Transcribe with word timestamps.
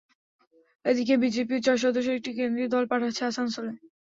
এদিকে 0.85 1.13
বিজেপিও 1.23 1.63
চার 1.65 1.77
সদস্যের 1.83 2.17
একটি 2.19 2.31
কেন্দ্রীয় 2.37 2.69
দল 2.71 2.83
পাঠাচ্ছে 2.91 3.23
আসানসোলে। 3.25 3.73